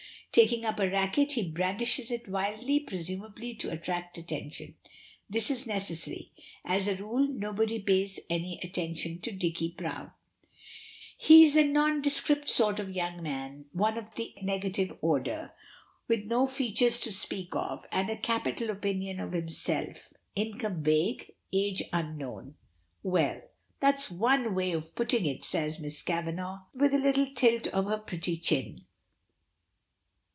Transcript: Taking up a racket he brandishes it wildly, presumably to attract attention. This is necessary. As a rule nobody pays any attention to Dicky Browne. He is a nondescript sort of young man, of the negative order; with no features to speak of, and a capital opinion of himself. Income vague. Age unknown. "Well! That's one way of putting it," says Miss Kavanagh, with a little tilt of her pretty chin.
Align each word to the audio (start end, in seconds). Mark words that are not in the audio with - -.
Taking 0.33 0.63
up 0.63 0.79
a 0.79 0.89
racket 0.89 1.33
he 1.33 1.49
brandishes 1.51 2.09
it 2.09 2.29
wildly, 2.29 2.79
presumably 2.79 3.53
to 3.55 3.69
attract 3.69 4.17
attention. 4.17 4.75
This 5.29 5.51
is 5.51 5.67
necessary. 5.67 6.31
As 6.63 6.87
a 6.87 6.95
rule 6.95 7.27
nobody 7.27 7.79
pays 7.81 8.17
any 8.29 8.57
attention 8.63 9.19
to 9.23 9.31
Dicky 9.33 9.75
Browne. 9.77 10.11
He 11.17 11.43
is 11.43 11.57
a 11.57 11.65
nondescript 11.65 12.49
sort 12.49 12.79
of 12.79 12.89
young 12.95 13.21
man, 13.21 13.65
of 13.77 14.15
the 14.15 14.33
negative 14.41 14.97
order; 15.01 15.51
with 16.07 16.23
no 16.23 16.45
features 16.45 17.01
to 17.01 17.11
speak 17.11 17.49
of, 17.51 17.85
and 17.91 18.09
a 18.09 18.15
capital 18.15 18.69
opinion 18.69 19.19
of 19.19 19.33
himself. 19.33 20.13
Income 20.37 20.81
vague. 20.81 21.33
Age 21.51 21.83
unknown. 21.91 22.55
"Well! 23.03 23.41
That's 23.81 24.09
one 24.09 24.55
way 24.55 24.71
of 24.71 24.95
putting 24.95 25.25
it," 25.25 25.43
says 25.43 25.81
Miss 25.81 26.01
Kavanagh, 26.01 26.59
with 26.73 26.93
a 26.93 26.99
little 26.99 27.27
tilt 27.33 27.67
of 27.67 27.83
her 27.87 27.97
pretty 27.97 28.37
chin. 28.37 28.85